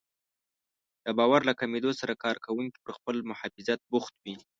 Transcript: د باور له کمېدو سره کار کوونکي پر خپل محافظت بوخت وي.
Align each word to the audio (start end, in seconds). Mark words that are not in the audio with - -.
د 1.05 1.07
باور 1.17 1.41
له 1.49 1.53
کمېدو 1.61 1.91
سره 1.99 2.13
کار 2.23 2.35
کوونکي 2.45 2.77
پر 2.83 2.91
خپل 2.97 3.15
محافظت 3.29 3.79
بوخت 3.91 4.13
وي. 4.23 4.35